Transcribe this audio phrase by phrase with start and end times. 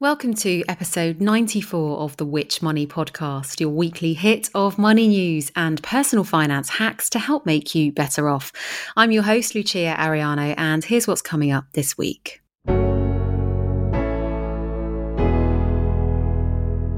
[0.00, 5.52] Welcome to episode 94 of the Which Money podcast, your weekly hit of money news
[5.54, 8.50] and personal finance hacks to help make you better off.
[8.96, 12.40] I'm your host, Lucia Ariano, and here's what's coming up this week.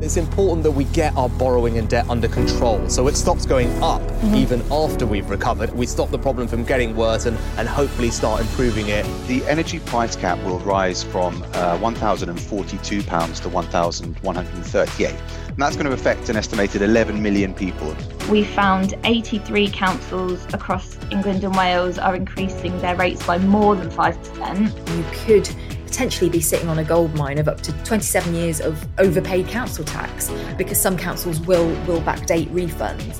[0.02, 3.70] It's important that we get our borrowing and debt under control so it stops going
[3.80, 4.34] up mm-hmm.
[4.34, 5.72] even after we've recovered.
[5.74, 9.06] We stop the problem from getting worse and, and hopefully start improving it.
[9.28, 13.04] The energy price cap will rise from uh, £1,042 to
[13.48, 15.10] £1,138.
[15.48, 17.94] And that's going to affect an estimated 11 million people.
[18.28, 23.88] We found 83 councils across England and Wales are increasing their rates by more than
[23.88, 24.96] 5%.
[24.96, 28.82] You could potentially be sitting on a gold mine of up to 27 years of
[28.96, 33.18] overpaid council tax because some councils will will backdate refunds.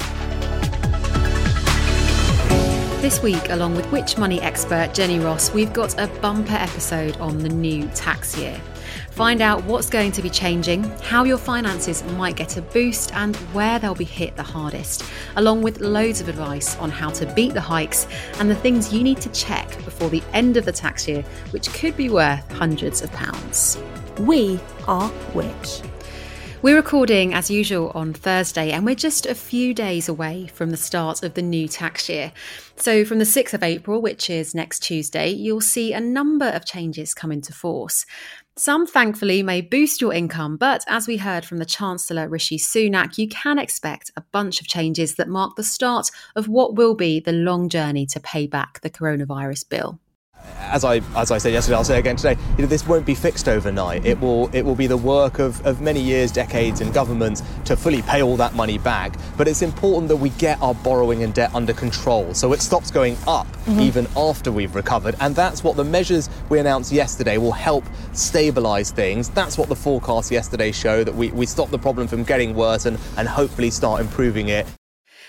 [3.03, 7.41] This week, along with Which Money expert Jenny Ross, we've got a bumper episode on
[7.41, 8.59] the new tax year.
[9.11, 13.37] Find out what's going to be changing, how your finances might get a boost, and
[13.55, 15.05] where they'll be hit the hardest,
[15.37, 18.07] along with loads of advice on how to beat the hikes
[18.39, 21.69] and the things you need to check before the end of the tax year, which
[21.73, 23.79] could be worth hundreds of pounds.
[24.19, 25.83] We are Which.
[26.63, 30.77] We're recording as usual on Thursday, and we're just a few days away from the
[30.77, 32.33] start of the new tax year.
[32.77, 36.64] So, from the 6th of April, which is next Tuesday, you'll see a number of
[36.64, 38.07] changes come into force.
[38.64, 43.18] Some, thankfully, may boost your income, but as we heard from the Chancellor Rishi Sunak,
[43.18, 47.18] you can expect a bunch of changes that mark the start of what will be
[47.18, 49.98] the long journey to pay back the coronavirus bill
[50.73, 52.41] as I as I said yesterday, I'll say again today.
[52.57, 54.05] You know, this won't be fixed overnight.
[54.05, 57.77] It will it will be the work of, of many years, decades, and governments to
[57.77, 59.14] fully pay all that money back.
[59.36, 62.91] But it's important that we get our borrowing and debt under control, so it stops
[62.91, 63.80] going up mm-hmm.
[63.80, 65.14] even after we've recovered.
[65.20, 69.29] And that's what the measures we announced yesterday will help stabilise things.
[69.29, 72.86] That's what the forecast yesterday showed that we, we stop the problem from getting worse
[72.86, 74.67] and, and hopefully start improving it.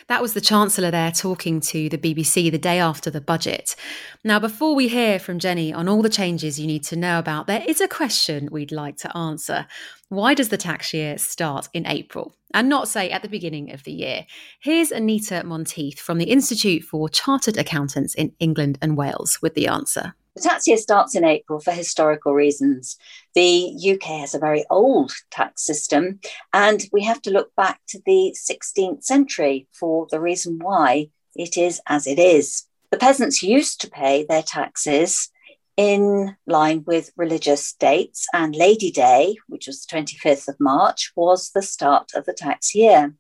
[0.08, 3.76] That was the Chancellor there talking to the BBC the day after the budget.
[4.24, 7.48] Now, before we hear from Jenny on all the changes you need to know about,
[7.48, 9.66] there is a question we'd like to answer.
[10.10, 13.84] Why does the tax year start in April and not, say, at the beginning of
[13.84, 14.26] the year?
[14.60, 19.68] Here's Anita Monteith from the Institute for Chartered Accountants in England and Wales with the
[19.68, 20.16] answer.
[20.36, 22.98] The tax year starts in April for historical reasons.
[23.36, 26.20] The UK has a very old tax system,
[26.52, 31.56] and we have to look back to the 16th century for the reason why it
[31.56, 32.64] is as it is.
[32.90, 35.30] The peasants used to pay their taxes
[35.78, 41.52] in line with religious dates, and Lady Day, which was the 25th of March, was
[41.52, 43.14] the start of the tax year.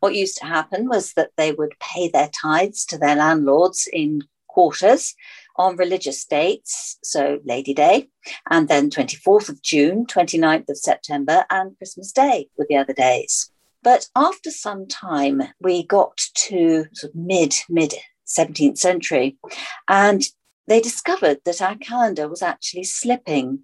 [0.00, 4.22] What used to happen was that they would pay their tithes to their landlords in
[4.46, 5.14] quarters
[5.58, 8.08] on religious dates, so Lady Day,
[8.50, 13.50] and then 24th of June, 29th of September, and Christmas Day were the other days.
[13.82, 16.16] But after some time, we got
[16.48, 17.94] to sort of mid mid
[18.26, 19.38] 17th century,
[19.88, 20.22] and
[20.66, 23.60] they discovered that our calendar was actually slipping.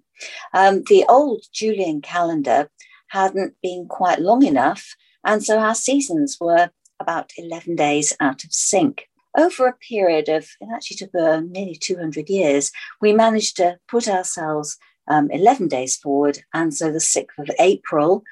[0.53, 2.69] Um, the old Julian calendar
[3.09, 8.53] hadn't been quite long enough, and so our seasons were about 11 days out of
[8.53, 12.71] sync over a period of, it actually took uh, nearly 200 years,
[13.01, 14.77] we managed to put ourselves
[15.07, 16.39] um, 11 days forward.
[16.53, 18.23] And so the 6th of April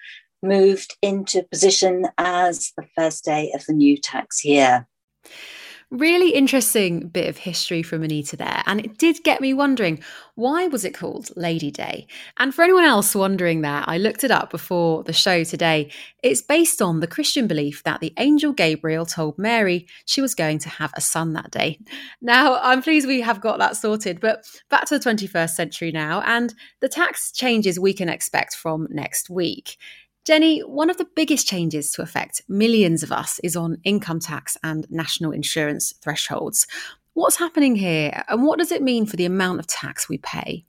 [0.43, 4.87] moved into position as the first day of the new tax year.
[5.91, 8.63] Really interesting bit of history from Anita there.
[8.65, 10.01] And it did get me wondering
[10.35, 12.07] why was it called Lady Day?
[12.38, 15.91] And for anyone else wondering that, I looked it up before the show today.
[16.23, 20.59] It's based on the Christian belief that the angel Gabriel told Mary she was going
[20.59, 21.77] to have a son that day.
[22.21, 26.21] Now, I'm pleased we have got that sorted, but back to the 21st century now
[26.21, 29.75] and the tax changes we can expect from next week.
[30.31, 34.57] Jenny, one of the biggest changes to affect millions of us is on income tax
[34.63, 36.67] and national insurance thresholds.
[37.11, 40.63] What's happening here and what does it mean for the amount of tax we pay?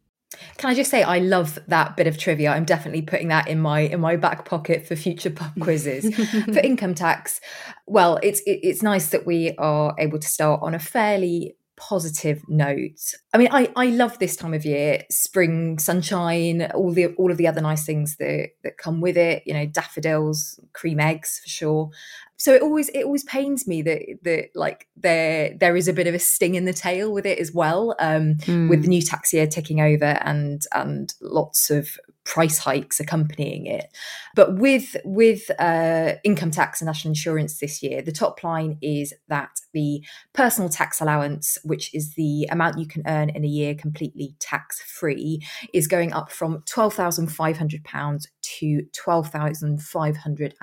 [0.59, 2.51] Can I just say I love that bit of trivia.
[2.51, 6.13] I'm definitely putting that in my in my back pocket for future pub quizzes.
[6.13, 7.41] for income tax,
[7.87, 11.55] well, it's it, it's nice that we are able to start on a fairly
[11.89, 13.15] positive note.
[13.33, 17.39] I mean, I, I love this time of year, spring, sunshine, all the all of
[17.39, 21.49] the other nice things that that come with it, you know, daffodils, cream eggs for
[21.49, 21.91] sure.
[22.37, 26.07] So it always it always pains me that that like there there is a bit
[26.07, 28.69] of a sting in the tail with it as well, um, mm.
[28.69, 33.87] with the new tax year ticking over and and lots of price hikes accompanying it.
[34.35, 39.13] But with with uh, income tax and national insurance this year, the top line is
[39.29, 43.75] that the personal tax allowance, which is the amount you can earn in a year
[43.75, 45.41] completely tax free,
[45.75, 50.55] is going up from twelve thousand five hundred pounds to twelve thousand five hundred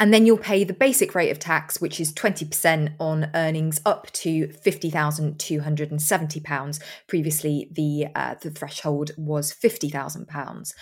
[0.00, 3.80] and then you'll pay the basic rate of tax, which is twenty percent on earnings
[3.84, 6.80] up to fifty thousand two hundred and seventy pounds.
[7.06, 10.72] Previously, the uh, the threshold was £50,000.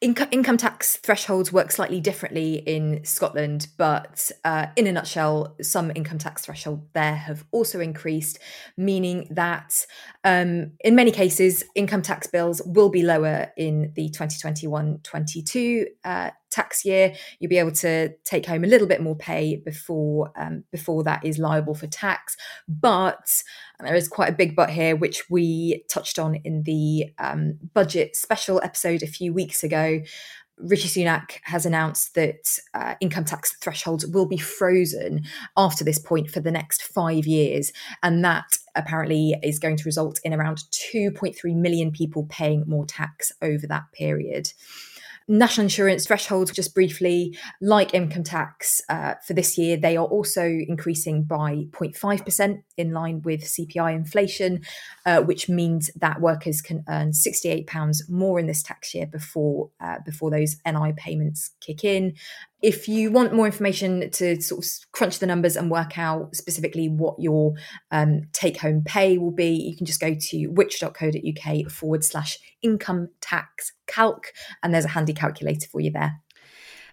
[0.00, 5.90] Inco- income tax thresholds work slightly differently in Scotland, but uh, in a nutshell, some
[5.92, 8.38] income tax thresholds there have also increased,
[8.76, 9.84] meaning that
[10.22, 16.30] um, in many cases, income tax bills will be lower in the 2021 22 uh,
[16.50, 17.14] tax year.
[17.38, 21.24] You'll be able to take home a little bit more pay before um, before that
[21.24, 22.36] is liable for tax,
[22.68, 23.42] but
[23.80, 28.16] there is quite a big but here, which we touched on in the um, budget
[28.16, 30.00] special episode a few weeks ago.
[30.60, 35.22] Rishi Sunak has announced that uh, income tax thresholds will be frozen
[35.56, 37.72] after this point for the next five years.
[38.02, 43.32] And that apparently is going to result in around 2.3 million people paying more tax
[43.42, 44.52] over that period.
[45.30, 50.42] National insurance thresholds, just briefly, like income tax uh, for this year, they are also
[50.44, 54.62] increasing by 0.5% in line with CPI inflation,
[55.04, 59.96] uh, which means that workers can earn £68 more in this tax year before uh,
[60.04, 62.14] before those NI payments kick in.
[62.60, 66.88] If you want more information to sort of crunch the numbers and work out specifically
[66.88, 67.54] what your
[67.90, 73.08] um, take home pay will be, you can just go to which.co.uk forward slash income
[73.20, 74.32] tax calc,
[74.62, 76.20] and there's a handy calculator for you there.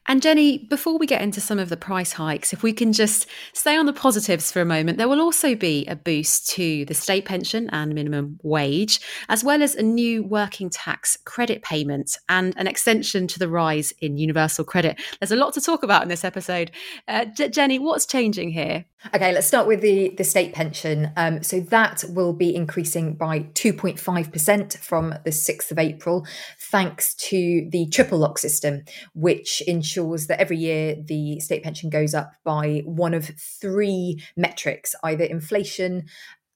[0.08, 3.26] And Jenny, before we get into some of the price hikes, if we can just
[3.54, 6.94] stay on the positives for a moment, there will also be a boost to the
[6.94, 9.00] state pension and minimum wage,
[9.30, 13.94] as well as a new working tax credit payment and an extension to the rise
[14.00, 15.02] in universal credit.
[15.20, 16.70] There's a lot to talk about in this episode.
[17.08, 18.86] Uh, Jenny, what's changing here?
[19.14, 21.12] Okay, let's start with the, the state pension.
[21.16, 26.26] Um, so that will be increasing by 2.5% from the 6th of April,
[26.60, 32.16] thanks to the triple lock system, which ensures that every year the state pension goes
[32.16, 33.30] up by one of
[33.62, 36.06] three metrics either inflation,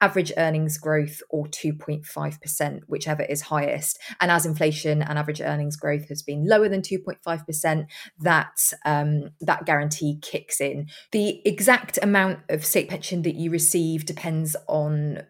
[0.02, 4.00] average earnings growth or 2.5%, whichever is highest.
[4.22, 7.86] And as inflation and average earnings growth has been lower than 2.5%,
[8.20, 10.88] that, um, that guarantee kicks in.
[11.12, 15.24] The exact amount of state pension that you receive depends on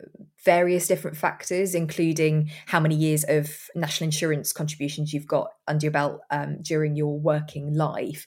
[0.46, 5.92] various different factors, including how many years of national insurance contributions you've got under your
[5.92, 8.26] belt um, during your working life.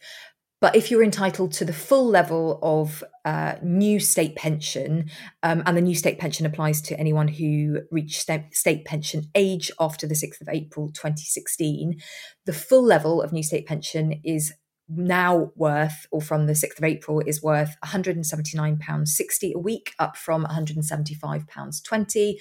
[0.62, 5.10] But if you're entitled to the full level of uh, new state pension,
[5.42, 10.06] um, and the new state pension applies to anyone who reached state pension age after
[10.06, 12.00] the 6th of April 2016,
[12.46, 14.52] the full level of new state pension is
[14.96, 20.44] now worth, or from the 6th of April, is worth £179.60 a week, up from
[20.44, 22.34] £175.20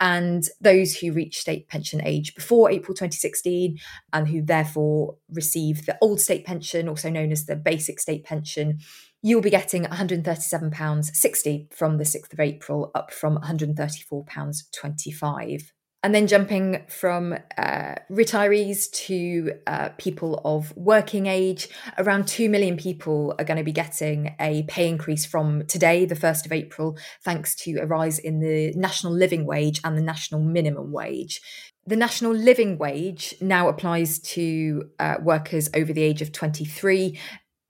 [0.00, 3.78] and those who reach state pension age before April 2016
[4.12, 8.80] and who therefore receive the old state pension, also known as the basic state pension,
[9.22, 15.62] you'll be getting £137.60 from the 6th of April, up from £134.25.
[16.04, 22.76] And then jumping from uh, retirees to uh, people of working age, around 2 million
[22.76, 26.98] people are going to be getting a pay increase from today, the 1st of April,
[27.22, 31.40] thanks to a rise in the national living wage and the national minimum wage.
[31.86, 37.18] The national living wage now applies to uh, workers over the age of 23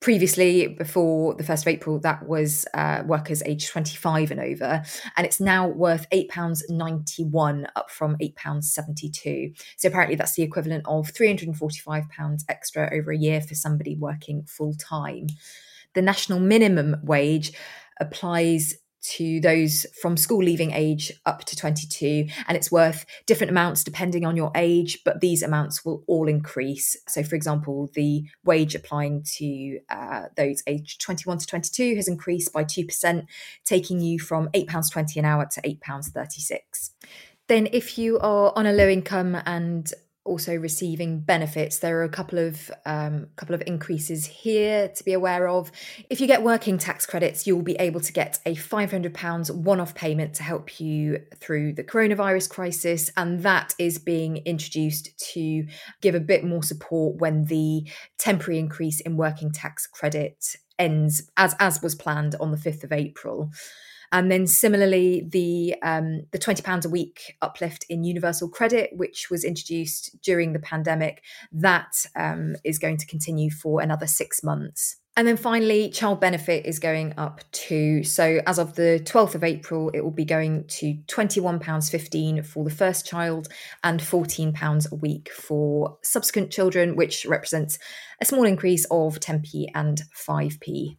[0.02, 4.82] previously before the 1st of april that was uh, workers aged 25 and over
[5.16, 12.40] and it's now worth £8.91 up from £8.72 so apparently that's the equivalent of £345
[12.48, 15.28] extra over a year for somebody working full time
[15.94, 17.52] the national minimum wage
[18.00, 23.84] applies to those from school leaving age up to 22 and it's worth different amounts
[23.84, 26.96] depending on your age but these amounts will all increase.
[27.08, 32.52] So for example the wage applying to uh, those aged 21 to 22 has increased
[32.52, 33.26] by 2%
[33.64, 36.90] taking you from £8.20 an hour to £8.36
[37.48, 39.92] Then, if you are on a low income and
[40.24, 41.78] also receiving benefits.
[41.78, 45.72] There are a couple of um, couple of increases here to be aware of.
[46.08, 49.14] If you get working tax credits, you will be able to get a five hundred
[49.14, 55.18] pounds one-off payment to help you through the coronavirus crisis, and that is being introduced
[55.32, 55.66] to
[56.00, 57.88] give a bit more support when the
[58.18, 62.92] temporary increase in working tax credit ends, as as was planned on the fifth of
[62.92, 63.50] April.
[64.12, 69.30] And then similarly, the um, the twenty pounds a week uplift in universal credit, which
[69.30, 74.96] was introduced during the pandemic, that um, is going to continue for another six months.
[75.14, 78.02] And then finally, child benefit is going up too.
[78.02, 82.70] So as of the 12th of April, it will be going to £21.15 for the
[82.70, 83.48] first child
[83.84, 87.78] and £14 a week for subsequent children, which represents
[88.22, 90.96] a small increase of 10p and 5p.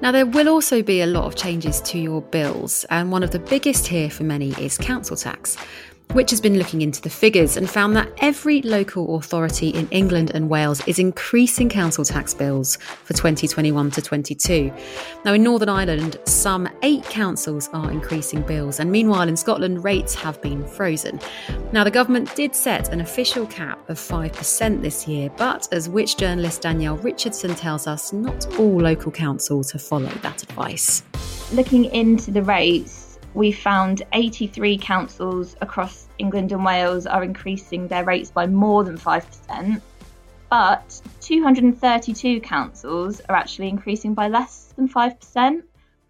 [0.00, 3.32] Now, there will also be a lot of changes to your bills, and one of
[3.32, 5.56] the biggest here for many is council tax
[6.12, 10.30] which has been looking into the figures and found that every local authority in England
[10.34, 14.72] and Wales is increasing council tax bills for 2021 to 22.
[15.24, 20.14] Now, in Northern Ireland, some eight councils are increasing bills, and meanwhile, in Scotland, rates
[20.14, 21.20] have been frozen.
[21.72, 26.16] Now, the government did set an official cap of 5% this year, but as Which
[26.16, 31.02] journalist Danielle Richardson tells us, not all local councils have followed that advice.
[31.52, 33.07] Looking into the rates,
[33.38, 38.98] we found 83 councils across England and Wales are increasing their rates by more than
[38.98, 39.80] 5%,
[40.50, 45.62] but 232 councils are actually increasing by less than 5%.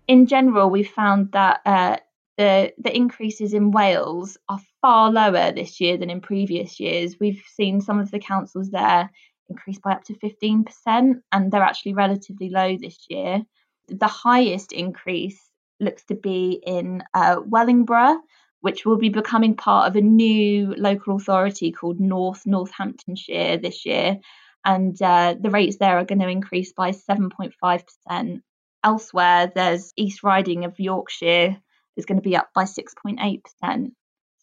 [0.09, 1.99] In general, we found that uh,
[2.39, 7.21] the, the increases in Wales are far lower this year than in previous years.
[7.21, 9.11] We've seen some of the councils there
[9.51, 13.43] increase by up to 15%, and they're actually relatively low this year.
[13.89, 15.48] The highest increase
[15.81, 18.19] looks to be in uh, Wellingborough,
[18.61, 24.19] which will be becoming part of a new local authority called North Northamptonshire this year.
[24.65, 28.43] And uh, the rates there are going to increase by 7.5%.
[28.85, 31.57] Elsewhere, there's East Riding of Yorkshire
[31.97, 33.41] is going to be up by 6.8%.
[33.53, 33.91] So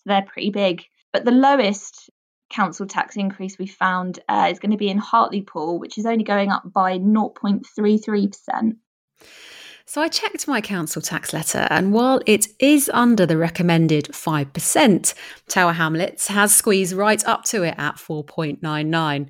[0.06, 0.84] they're pretty big.
[1.14, 2.10] But the lowest
[2.50, 6.24] council tax increase we found uh, is going to be in Hartlepool, which is only
[6.24, 8.76] going up by 0.33%.
[9.88, 15.14] So I checked my council tax letter, and while it is under the recommended 5%,
[15.48, 19.30] Tower Hamlets has squeezed right up to it at 4.99.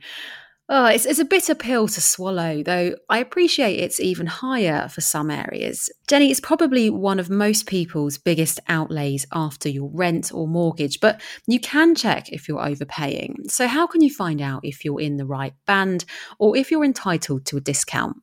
[0.68, 5.02] Oh, it's, it's a bitter pill to swallow, though I appreciate it's even higher for
[5.02, 5.92] some areas.
[6.08, 11.22] Jenny, it's probably one of most people's biggest outlays after your rent or mortgage, but
[11.46, 13.44] you can check if you're overpaying.
[13.50, 16.06] So, how can you find out if you're in the right band
[16.40, 18.16] or if you're entitled to a discount?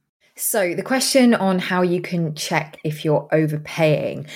[0.42, 4.26] So, the question on how you can check if you're overpaying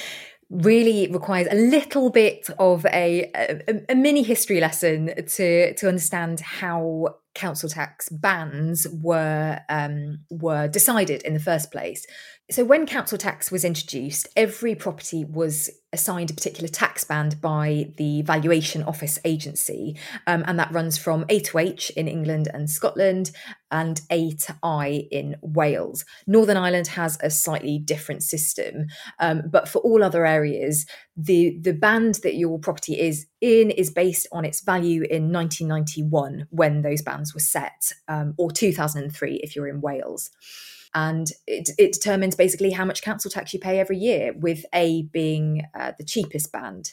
[0.51, 6.39] really requires a little bit of a, a, a, mini history lesson to to understand
[6.39, 12.07] how council tax bands were um, were decided in the first place.
[12.49, 17.93] So when council tax was introduced, every property was assigned a particular tax band by
[17.97, 19.99] the Valuation Office Agency,
[20.29, 23.33] um, and that runs from A to H in England and Scotland,
[23.73, 26.05] and A to I in Wales.
[26.29, 28.87] Northern Ireland has a slightly different system,
[29.19, 30.87] um, but for all other areas,
[31.17, 36.47] the the band that your property is in is based on its value in 1991
[36.51, 40.31] when those bands were set, um, or 2003 if you're in Wales
[40.95, 45.03] and it, it, determines basically how much council tax you pay every year, with A
[45.13, 46.93] being uh, the cheapest band.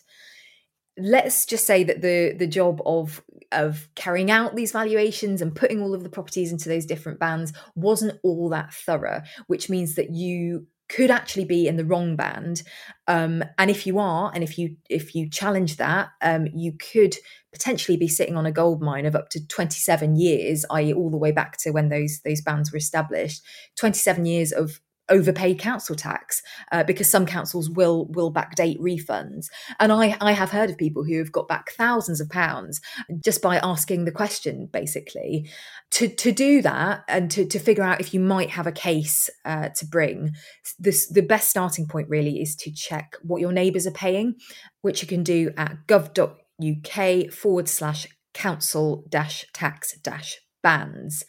[0.97, 5.81] Let's just say that the the job of of carrying out these valuations and putting
[5.81, 10.11] all of the properties into those different bands wasn't all that thorough, which means that
[10.11, 12.61] you could actually be in the wrong band
[13.07, 17.15] um, and if you are and if you if you challenge that um, you could
[17.53, 21.17] potentially be sitting on a gold mine of up to 27 years i.e all the
[21.17, 23.43] way back to when those those bands were established
[23.77, 24.79] 27 years of
[25.09, 26.41] overpaid council tax
[26.71, 29.47] uh, because some councils will will backdate refunds.
[29.79, 32.79] And i i have heard of people who have got back thousands of pounds
[33.23, 35.49] just by asking the question basically.
[35.91, 39.29] To to do that and to to figure out if you might have a case
[39.45, 40.31] uh, to bring
[40.79, 44.35] this the best starting point really is to check what your neighbours are paying
[44.81, 46.42] which you can do at gov.uk
[47.31, 51.23] forward slash council dash tax dash bands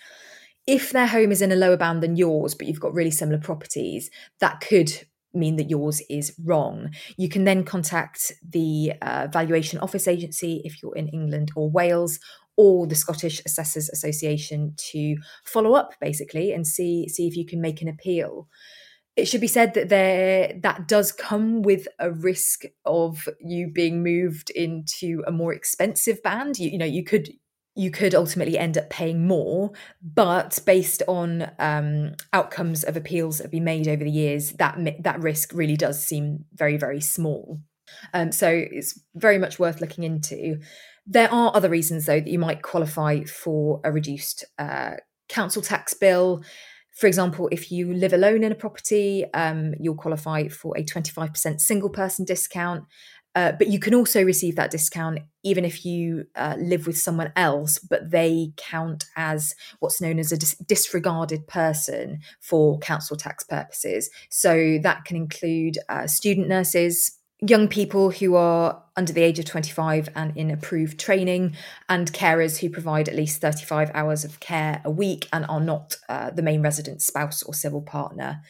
[0.66, 3.38] if their home is in a lower band than yours, but you've got really similar
[3.38, 4.10] properties,
[4.40, 4.90] that could
[5.34, 6.90] mean that yours is wrong.
[7.16, 12.18] You can then contact the uh, Valuation Office Agency if you're in England or Wales,
[12.56, 17.60] or the Scottish Assessors Association to follow up basically and see see if you can
[17.60, 18.48] make an appeal.
[19.16, 24.02] It should be said that there that does come with a risk of you being
[24.02, 26.58] moved into a more expensive band.
[26.58, 27.30] You, you know, you could
[27.76, 33.44] you could ultimately end up paying more, but based on um, outcomes of appeals that
[33.44, 37.60] have been made over the years, that that risk really does seem very very small.
[38.12, 40.58] Um, so it's very much worth looking into.
[41.06, 44.94] There are other reasons though that you might qualify for a reduced uh,
[45.28, 46.42] council tax bill.
[46.94, 51.60] For example, if you live alone in a property, um, you'll qualify for a 25%
[51.60, 52.84] single person discount.
[53.36, 57.32] Uh, but you can also receive that discount even if you uh, live with someone
[57.34, 63.42] else, but they count as what's known as a dis- disregarded person for council tax
[63.42, 64.08] purposes.
[64.30, 69.44] So that can include uh, student nurses, young people who are under the age of
[69.44, 71.56] 25 and in approved training,
[71.88, 75.96] and carers who provide at least 35 hours of care a week and are not
[76.08, 78.40] uh, the main resident spouse or civil partner.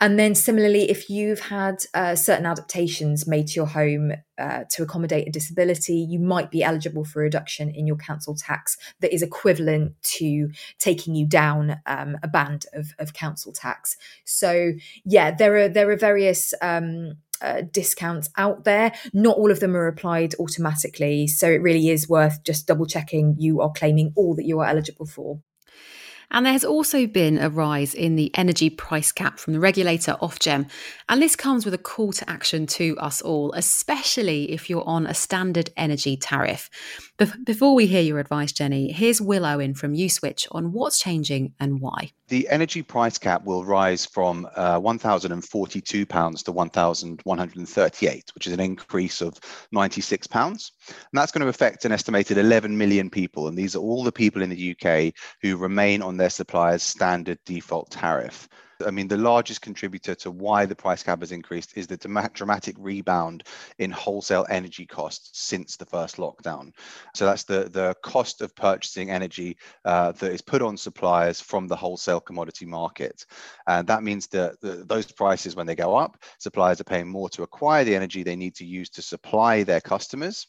[0.00, 4.84] And then, similarly, if you've had uh, certain adaptations made to your home uh, to
[4.84, 9.12] accommodate a disability, you might be eligible for a reduction in your council tax that
[9.12, 13.96] is equivalent to taking you down um, a band of, of, council tax.
[14.24, 14.70] So,
[15.04, 16.54] yeah, there are there are various.
[16.62, 18.92] Um, uh, discounts out there.
[19.12, 21.26] Not all of them are applied automatically.
[21.26, 24.66] So it really is worth just double checking you are claiming all that you are
[24.66, 25.40] eligible for.
[26.30, 30.16] And there has also been a rise in the energy price cap from the regulator
[30.20, 30.70] Ofgem.
[31.08, 35.06] And this comes with a call to action to us all, especially if you're on
[35.06, 36.68] a standard energy tariff.
[37.44, 41.80] before we hear your advice, Jenny, here's Will Owen from Uswitch on what's changing and
[41.80, 42.12] why.
[42.28, 49.22] The energy price cap will rise from uh, £1,042 to £1,138, which is an increase
[49.22, 49.32] of
[49.74, 50.70] £96.
[50.88, 53.48] And that's going to affect an estimated 11 million people.
[53.48, 57.38] And these are all the people in the UK who remain on their supplier's standard
[57.46, 58.46] default tariff.
[58.86, 61.96] I mean, the largest contributor to why the price cap has increased is the
[62.34, 63.44] dramatic rebound
[63.78, 66.72] in wholesale energy costs since the first lockdown.
[67.14, 71.66] So that's the, the cost of purchasing energy uh, that is put on suppliers from
[71.66, 73.24] the wholesale commodity market.
[73.66, 77.28] And that means that the, those prices, when they go up, suppliers are paying more
[77.30, 80.46] to acquire the energy they need to use to supply their customers.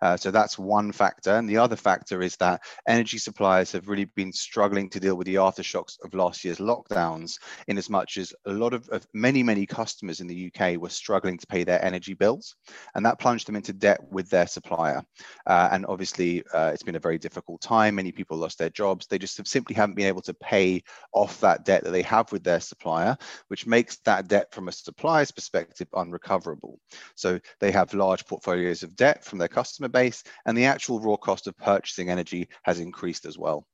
[0.00, 1.36] Uh, so that's one factor.
[1.36, 5.26] And the other factor is that energy suppliers have really been struggling to deal with
[5.26, 9.42] the aftershocks of last year's lockdowns, in as much as a lot of, of many,
[9.42, 12.56] many customers in the UK were struggling to pay their energy bills.
[12.94, 15.02] And that plunged them into debt with their supplier.
[15.46, 17.94] Uh, and obviously, uh, it's been a very difficult time.
[17.94, 19.06] Many people lost their jobs.
[19.06, 22.30] They just have simply haven't been able to pay off that debt that they have
[22.32, 23.16] with their supplier,
[23.48, 26.78] which makes that debt from a supplier's perspective unrecoverable.
[27.14, 31.16] So they have large portfolios of debt from their customer base, and the actual raw
[31.16, 33.66] cost of purchasing energy has increased as well.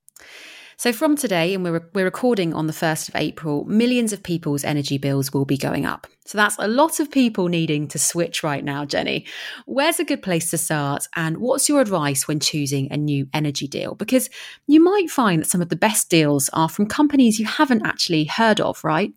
[0.81, 4.63] So, from today, and we're, we're recording on the 1st of April, millions of people's
[4.63, 6.07] energy bills will be going up.
[6.25, 9.27] So, that's a lot of people needing to switch right now, Jenny.
[9.67, 11.07] Where's a good place to start?
[11.15, 13.93] And what's your advice when choosing a new energy deal?
[13.93, 14.31] Because
[14.65, 18.23] you might find that some of the best deals are from companies you haven't actually
[18.23, 19.13] heard of, right?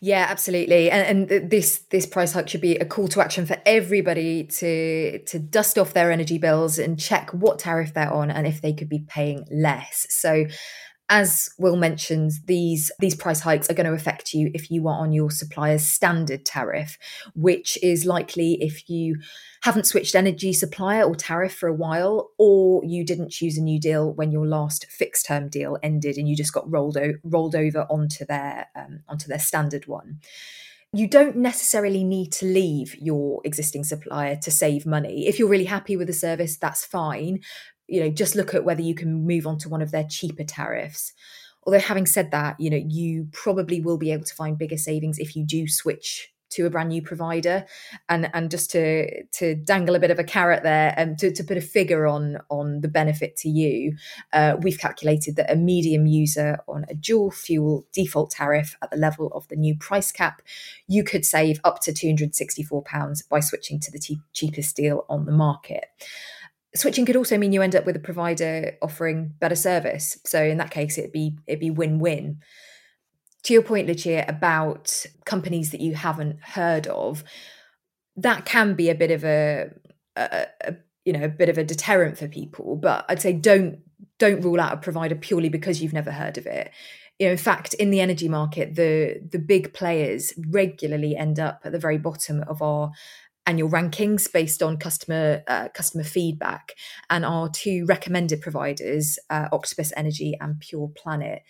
[0.00, 0.90] Yeah, absolutely.
[0.90, 5.18] And, and, this this price hike should be a call to action for everybody to
[5.18, 8.72] to dust off their energy bills and check what tariff they're on and if they
[8.72, 10.06] could be paying less.
[10.10, 10.46] So
[11.10, 15.00] as Will mentioned, these these price hikes are going to affect you if you are
[15.00, 16.98] on your supplier's standard tariff,
[17.34, 19.16] which is likely if you
[19.62, 23.80] haven't switched energy supplier or tariff for a while, or you didn't choose a new
[23.80, 27.54] deal when your last fixed term deal ended and you just got rolled o- rolled
[27.54, 30.20] over onto their um, onto their standard one.
[30.92, 35.26] You don't necessarily need to leave your existing supplier to save money.
[35.26, 37.40] If you're really happy with the service, that's fine
[37.88, 40.44] you know just look at whether you can move on to one of their cheaper
[40.44, 41.12] tariffs.
[41.64, 45.18] Although having said that you know you probably will be able to find bigger savings
[45.18, 47.66] if you do switch to a brand new provider.
[48.08, 51.44] And and just to to dangle a bit of a carrot there and to, to
[51.44, 53.96] put a figure on on the benefit to you
[54.32, 58.96] uh, we've calculated that a medium user on a dual fuel default tariff at the
[58.96, 60.42] level of the new price cap
[60.86, 65.32] you could save up to 264 pounds by switching to the cheapest deal on the
[65.32, 65.86] market
[66.74, 70.18] switching could also mean you end up with a provider offering better service.
[70.26, 72.40] So in that case, it'd be it'd be win-win.
[73.44, 77.24] To your point, Lucia, about companies that you haven't heard of,
[78.16, 79.70] that can be a bit of a,
[80.16, 82.76] a, a you know a bit of a deterrent for people.
[82.76, 83.80] But I'd say don't
[84.18, 86.70] don't rule out a provider purely because you've never heard of it.
[87.18, 91.62] You know, in fact, in the energy market, the the big players regularly end up
[91.64, 92.92] at the very bottom of our
[93.48, 96.74] annual rankings based on customer uh, customer feedback,
[97.08, 101.42] and our two recommended providers, uh, Octopus Energy and Pure Planet.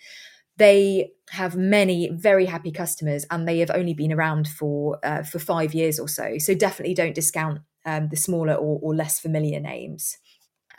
[0.57, 5.39] They have many very happy customers, and they have only been around for uh, for
[5.39, 6.37] five years or so.
[6.37, 10.17] So definitely don't discount um, the smaller or, or less familiar names.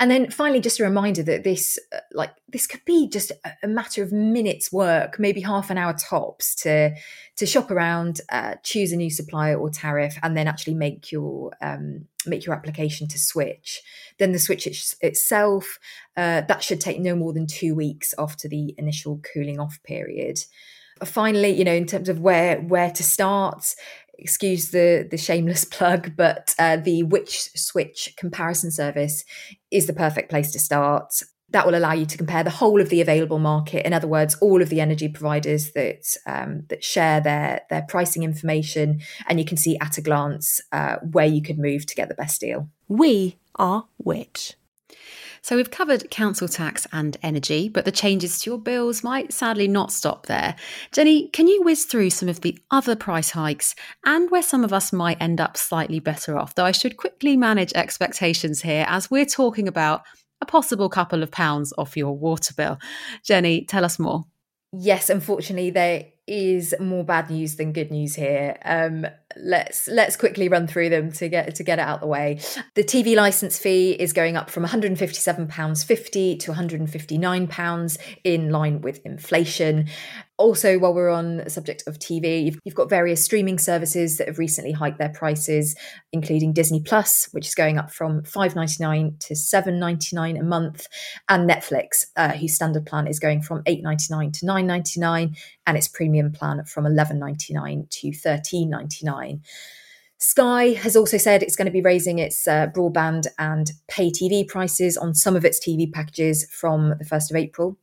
[0.00, 3.32] And then finally, just a reminder that this, uh, like, this could be just
[3.62, 6.94] a, matter of minutes' work, maybe half an hour tops, to
[7.36, 11.52] to shop around, uh, choose a new supplier or tariff, and then actually make your
[11.60, 13.82] um, make your application to switch.
[14.18, 15.78] Then the switch it, itself
[16.16, 20.40] uh, that should take no more than two weeks after the initial cooling off period
[21.04, 23.74] finally you know in terms of where where to start
[24.20, 29.24] excuse the the shameless plug, but uh, the Which Switch comparison service
[29.70, 31.22] is the perfect place to start.
[31.52, 33.84] That will allow you to compare the whole of the available market.
[33.84, 38.22] In other words, all of the energy providers that um, that share their their pricing
[38.22, 42.08] information, and you can see at a glance uh, where you could move to get
[42.08, 42.68] the best deal.
[42.88, 44.54] We are Which.
[45.42, 49.68] So we've covered council tax and energy, but the changes to your bills might sadly
[49.68, 50.56] not stop there.
[50.92, 53.74] Jenny, can you whiz through some of the other price hikes
[54.04, 56.54] and where some of us might end up slightly better off?
[56.54, 60.02] Though I should quickly manage expectations here as we're talking about
[60.40, 62.78] a possible couple of pounds off your water bill.
[63.22, 64.24] Jenny, tell us more.
[64.72, 68.56] Yes, unfortunately, there is more bad news than good news here.
[68.64, 69.06] Um,
[69.36, 72.40] let's let's quickly run through them to get to get it out of the way.
[72.74, 78.50] The TV license fee is going up from 157 pounds 50 to 159 pounds in
[78.50, 79.88] line with inflation
[80.40, 84.26] also, while we're on the subject of TV, you've, you've, got various streaming services that
[84.26, 85.76] have recently hiked their prices,
[86.12, 90.38] including Disney Plus, which is going up from five ninety nine to seven ninety nine
[90.38, 90.86] a month,
[91.28, 94.98] and Netflix, uh, whose standard plan is going from eight ninety nine to nine ninety
[94.98, 95.36] nine,
[95.70, 99.42] and its premium plan from eleven ninety nine to thirteen ninety nine.
[100.18, 104.46] Sky has also said it's going to be raising its uh, broadband and pay TV
[104.46, 107.78] prices on some of its TV packages from the 1st of April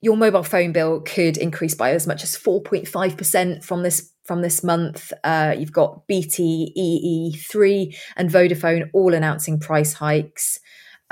[0.00, 4.64] your mobile phone bill could increase by as much as 4.5% from this from this
[4.64, 5.12] month.
[5.22, 10.58] Uh, you've got BT, EE3, and Vodafone all announcing price hikes.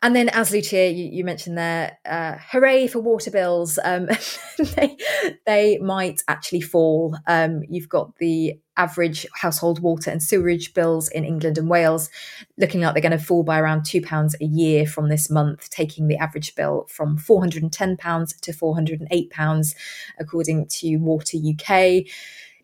[0.05, 3.79] And then, as Lucia, you, you mentioned there, uh, hooray for water bills.
[3.83, 4.11] Um,
[4.59, 4.99] they,
[5.47, 7.17] they might actually fall.
[7.27, 12.11] Um, you've got the average household water and sewerage bills in England and Wales
[12.59, 16.07] looking like they're going to fall by around £2 a year from this month, taking
[16.09, 19.75] the average bill from £410 to £408,
[20.21, 22.05] according to Water UK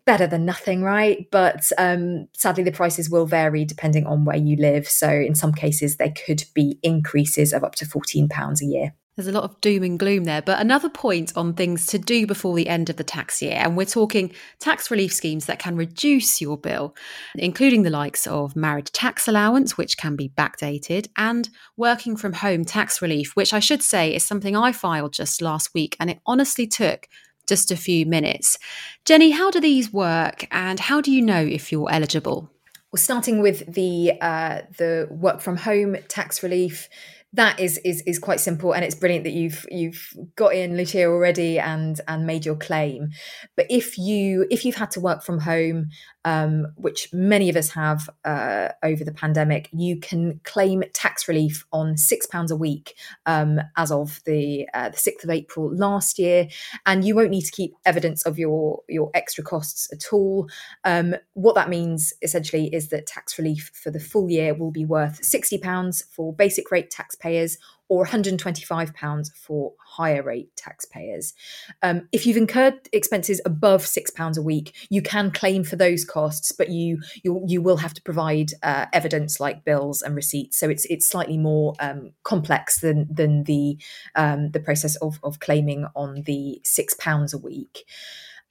[0.05, 1.27] better than nothing, right?
[1.31, 4.87] But um, sadly, the prices will vary depending on where you live.
[4.87, 8.93] So, in some cases, there could be increases of up to £14 a year.
[9.17, 12.25] There's a lot of doom and gloom there, but another point on things to do
[12.25, 13.55] before the end of the tax year.
[13.57, 16.95] And we're talking tax relief schemes that can reduce your bill,
[17.35, 22.63] including the likes of marriage tax allowance, which can be backdated, and working from home
[22.63, 25.97] tax relief, which I should say is something I filed just last week.
[25.99, 27.07] And it honestly took
[27.51, 28.57] just a few minutes.
[29.03, 32.49] Jenny, how do these work and how do you know if you're eligible?
[32.93, 36.87] Well, starting with the uh, the work from home tax relief,
[37.33, 41.05] that is is is quite simple and it's brilliant that you've you've got in Lucia
[41.05, 43.09] already and and made your claim
[43.55, 45.89] but if you if you've had to work from home
[46.25, 51.65] um, which many of us have uh, over the pandemic you can claim tax relief
[51.71, 56.19] on six pounds a week um, as of the uh, the 6th of April last
[56.19, 56.47] year.
[56.85, 60.49] And you won't need to keep evidence of your your extra costs at all.
[60.83, 64.85] Um, what that means essentially is that tax relief for the full year will be
[64.85, 67.57] worth 60 pounds for basic rate taxpayers
[67.91, 71.33] or £125 for higher rate taxpayers.
[71.81, 76.53] Um, if you've incurred expenses above £6 a week, you can claim for those costs,
[76.53, 80.57] but you you, you will have to provide uh, evidence like bills and receipts.
[80.57, 83.77] So it's it's slightly more um, complex than than the
[84.15, 87.83] um, the process of, of claiming on the £6 a week.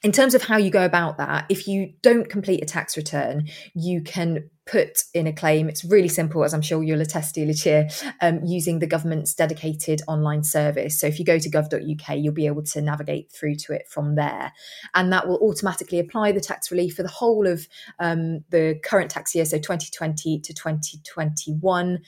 [0.02, 3.48] In terms of how you go about that, if you don't complete a tax return,
[3.74, 5.68] you can put in a claim.
[5.68, 7.88] It's really simple, as I'm sure you'll attest to, Lucia,
[8.20, 10.98] um, using the government's dedicated online service.
[10.98, 14.14] So if you go to gov.uk, you'll be able to navigate through to it from
[14.14, 14.52] there.
[14.94, 17.66] And that will automatically apply the tax relief for the whole of
[17.98, 21.98] um, the current tax year, so 2020 to 2021,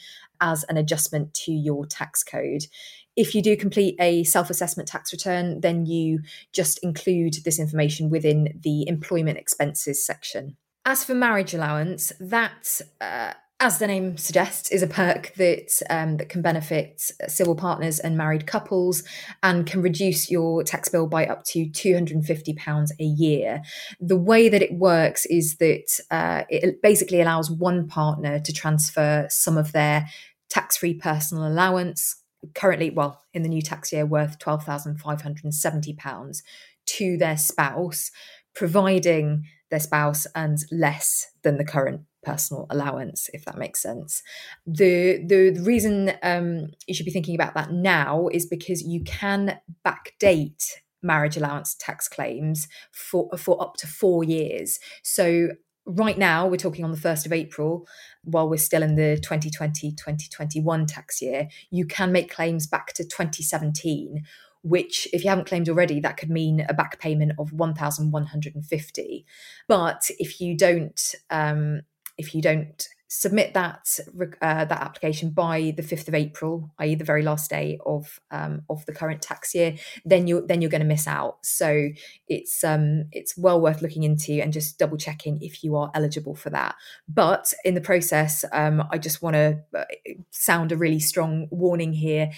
[0.40, 2.66] as an adjustment to your tax code
[3.14, 6.20] if you do complete a self assessment tax return, then you
[6.55, 10.57] just include this information within the employment expenses section.
[10.85, 16.16] As for marriage allowance, that, uh, as the name suggests, is a perk that um,
[16.16, 19.05] that can benefit civil partners and married couples,
[19.45, 23.05] and can reduce your tax bill by up to two hundred and fifty pounds a
[23.05, 23.62] year.
[24.01, 29.29] The way that it works is that uh, it basically allows one partner to transfer
[29.31, 30.09] some of their
[30.51, 32.16] tax-free personal allowance
[32.55, 36.42] currently, well, in the new tax year, worth £12,570
[36.85, 38.11] to their spouse,
[38.55, 44.23] providing their spouse earns less than the current personal allowance, if that makes sense.
[44.67, 49.03] The the, the reason um, you should be thinking about that now is because you
[49.05, 50.62] can backdate
[51.03, 54.79] marriage allowance tax claims for for up to four years.
[55.03, 55.49] So
[55.85, 57.88] right now we're talking on the 1st of April
[58.23, 64.23] while we're still in the 2020-2021 tax year you can make claims back to 2017
[64.62, 69.27] which if you haven't claimed already that could mean a back payment of 1150
[69.68, 71.83] but if you don't um,
[72.18, 73.98] if you don't submit that
[74.40, 76.94] uh, that application by the 5th of April, i.e.
[76.94, 80.70] the very last day of um, of the current tax year, then you're then you're
[80.70, 81.37] going to miss out.
[81.42, 81.90] So
[82.27, 86.35] it's um it's well worth looking into and just double checking if you are eligible
[86.35, 86.75] for that.
[87.07, 89.85] But in the process, um, I just want to uh,
[90.31, 92.31] sound a really strong warning here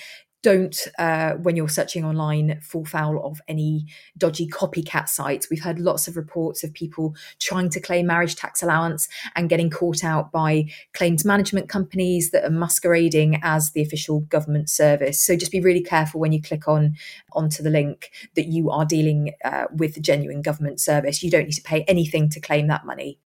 [0.44, 3.86] don't uh, when you're searching online fall foul of any
[4.18, 5.48] dodgy copycat sites.
[5.48, 9.70] We've heard lots of reports of people trying to claim marriage tax allowance and getting
[9.70, 15.24] caught out by claims management companies that are masquerading as the official government service.
[15.24, 16.94] So just be really careful when you click on
[17.32, 21.22] onto the link that you are dealing uh, with the genuine government service.
[21.22, 23.18] You don't need to pay anything to claim that money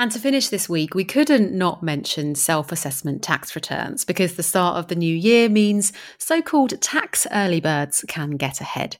[0.00, 4.42] and to finish this week, we couldn't not mention self assessment tax returns because the
[4.42, 8.96] start of the new year means so called tax early birds can get ahead.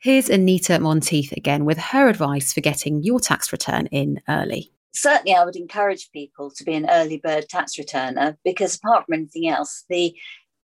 [0.00, 4.72] Here's Anita Monteith again with her advice for getting your tax return in early.
[4.92, 9.14] Certainly, I would encourage people to be an early bird tax returner because, apart from
[9.14, 10.12] anything else, the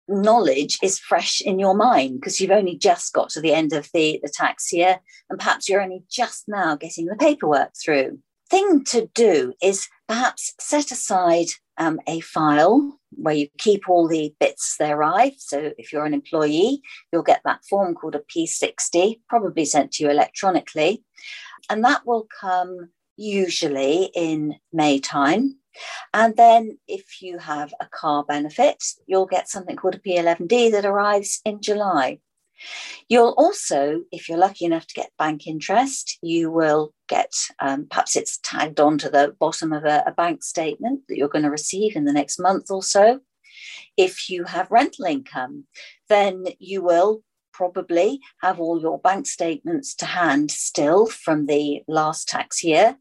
[0.09, 3.89] knowledge is fresh in your mind because you've only just got to the end of
[3.93, 8.83] the, the tax year and perhaps you're only just now getting the paperwork through thing
[8.85, 14.77] to do is perhaps set aside um, a file where you keep all the bits
[14.79, 15.33] arrive.
[15.37, 16.81] So if you're an employee,
[17.11, 21.03] you'll get that form called a P60, probably sent to you electronically.
[21.69, 25.57] And that will come usually in May time.
[26.13, 30.85] And then if you have a car benefit, you'll get something called a P11D that
[30.85, 32.19] arrives in July.
[33.07, 38.15] You'll also, if you're lucky enough to get bank interest, you will get um, perhaps
[38.15, 41.95] it's tagged onto the bottom of a, a bank statement that you're going to receive
[41.95, 43.19] in the next month or so.
[43.95, 45.65] If you have rental income,
[46.09, 47.21] then you will
[47.53, 52.97] probably have all your bank statements to hand still from the last tax year.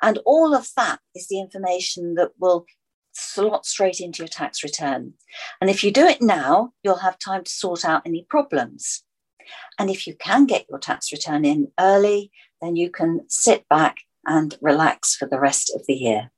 [0.00, 2.66] And all of that is the information that will
[3.12, 5.14] slot straight into your tax return.
[5.60, 9.04] And if you do it now, you'll have time to sort out any problems.
[9.78, 13.98] And if you can get your tax return in early, then you can sit back
[14.24, 16.30] and relax for the rest of the year.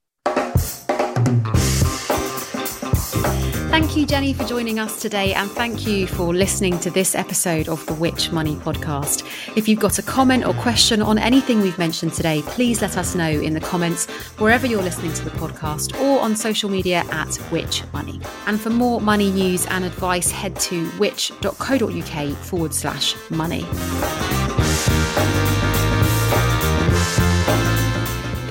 [3.74, 7.68] Thank you, Jenny, for joining us today, and thank you for listening to this episode
[7.68, 9.26] of the Which Money podcast.
[9.56, 13.16] If you've got a comment or question on anything we've mentioned today, please let us
[13.16, 14.08] know in the comments
[14.38, 18.20] wherever you're listening to the podcast or on social media at Which Money.
[18.46, 23.66] And for more money news and advice, head to which.co.uk forward slash money.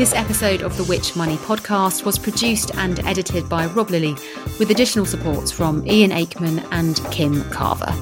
[0.03, 4.17] This episode of the Which Money podcast was produced and edited by Rob Lilly,
[4.59, 7.93] with additional supports from Ian Aikman and Kim Carver.